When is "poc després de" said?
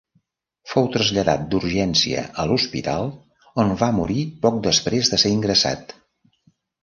4.47-5.23